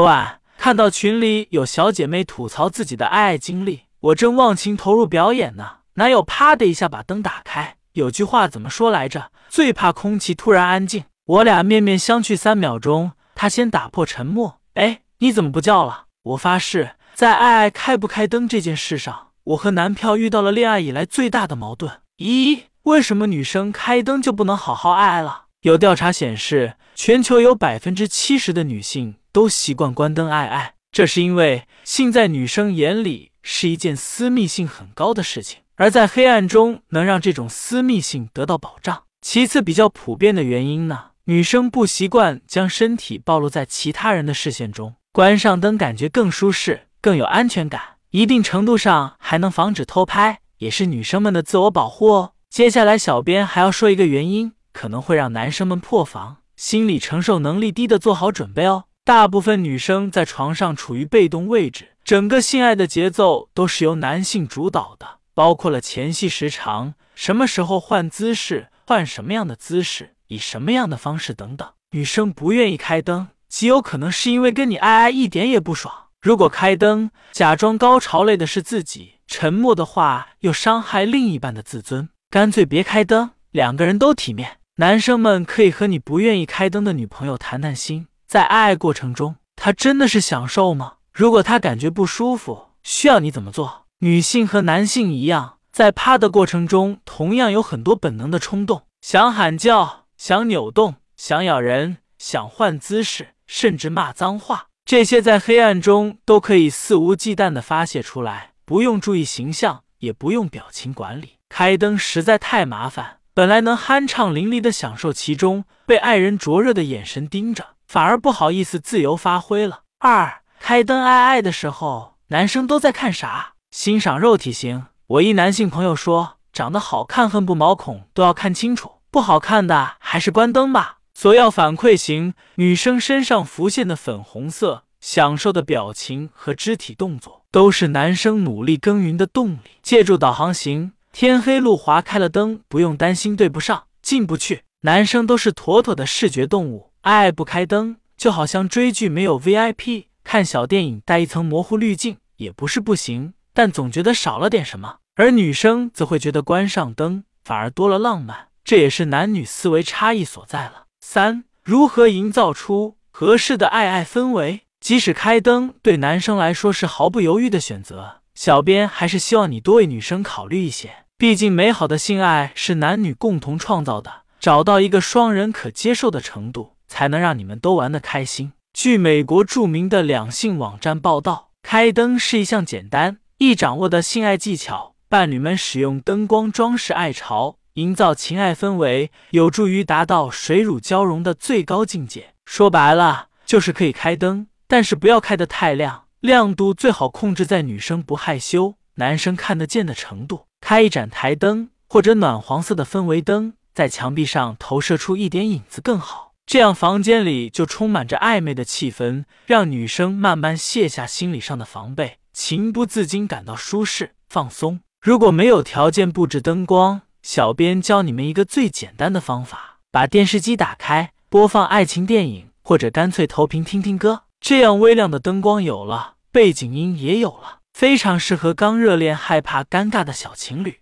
[0.00, 7.76] 昨晚看到群里有小姐妹吐槽自己的爱爱经历，我正忘情投入表演呢，男友啪的一下把灯打开？
[7.92, 9.30] 有句话怎么说来着？
[9.50, 11.04] 最怕空气突然安静。
[11.26, 22.00] 我俩面面相觑三秒钟，他先打破沉默：“哎，你怎么不叫了？”我发誓，在爱爱开不开灯这件事上，我和男票遇到了恋爱以来最大的矛盾。
[22.16, 25.42] 咦，为什么女生开灯就不能好好爱爱了？
[25.60, 39.04] 有调查显示，全球有百分之七十的女性都习惯关灯爱爱，这是因为性在女生眼里是一件私密性很高的事情，而在黑暗中能让这种私密性得到保障。
[39.22, 50.40] 其次，比较普遍的原因呢，女生不习惯将身体暴露在其他人的视线中，关上灯感觉更舒适，更有安全感，一定程度上还能防止偷拍。
[50.58, 52.32] 也是女生们的自我保护哦。
[52.50, 58.84] 接下来，小编还要说一个原因，可能会让男生们破防，心理承受能力低的做好准备哦。
[59.02, 71.66] 大部分女生在床上处于被动位置，整个性爱的节奏都是由男性主导的，包括了前戏时长、什么时候换姿势、换什么样的姿势、以什么样的方式等等。
[71.92, 76.08] 女生不愿意开灯，极有可能是因为跟你爱爱一点也不爽。
[76.20, 79.14] 如果开灯，假装高潮累的是自己。
[79.26, 84.58] 沉默的话又伤害另一半的自尊，干脆别开灯，两个人都体面。
[84.80, 90.94] 男生们可以和你不愿意开灯的女朋友谈谈心，在爱爱过程中，她真的是享受吗？
[91.12, 93.84] 如果她感觉不舒服，需要你怎么做？
[93.98, 108.52] 女性和男性一样，在趴的过程中，同样有很多本能的冲动，想喊叫，想扭动，想咬人，想换姿势，甚至骂脏话，这些在黑暗中都可以肆无忌惮的发泄出来。
[108.64, 113.18] 不用注意形象，也不用表情管理，开灯实在太麻烦。
[113.32, 119.82] 本来能酣畅淋漓的享受其中，被爱人灼热的眼神盯着，反而不好意思自由发挥了。
[120.00, 123.52] 二开灯爱爱的时候，男生都在看啥？
[123.70, 124.86] 欣赏肉体型。
[125.06, 130.98] 我一男性朋友说，长得好看恨不毛孔都要看清楚，不好看的还是关灯吧。
[131.14, 134.84] 索要反馈型，女生身上浮现的粉红色。
[135.00, 139.58] 享受的表情和肢体动作都是男生努力耕耘的动力。
[139.82, 144.62] 借助导航型，天黑路滑开了灯，不用担心对不上、进不去。
[144.82, 154.96] 男生都是妥妥的视觉动物，爱不开灯，就好像追剧没有 VIP，看小电影带一层模糊滤镜也不是不行，但总觉得少了点什么。
[155.16, 160.84] 而女生则会觉得关上灯反而多了浪漫，这也是男女思维差异所在了。
[161.00, 164.60] 三、如何营造出合适的爱爱氛围？
[164.80, 171.04] 即使开灯对男生来说是毫不犹豫的选择，小编还是希望你多为女生考虑一些。
[171.18, 178.54] 毕竟美好的性爱是男女共同创造的，找到一个双人可接受的程度，才能让你们都玩得开心。
[178.72, 184.94] 据美国著名的两性网站报道，开灯是一项简单易掌握的性爱技巧。
[185.10, 192.30] 伴侣们使用灯光装饰爱巢，营造情爱氛围，有助于达到水乳交融的最高境界。
[192.46, 194.46] 说白了，就是可以开灯。
[194.66, 200.44] 但是不要开得太亮，亮度最好控制在女生不害羞、男生看得见的程度。
[200.60, 214.80] 开一盏台灯或者暖黄色的氛围灯，在墙壁上投射出一点影子更好，这样房间里就充满着暧昧的气氛，让女生慢慢卸下心理上的防备，情不自禁感到舒适放松。
[215.00, 224.24] 如果没有条件布置灯光，小编教你们一个最简单的方法：把电视机打开，播放爱情电影，或者干脆投屏听听歌。
[224.40, 230.79] 这样微亮的灯光有了，背景音也有了，非常适合刚热恋害怕尴尬的小情侣。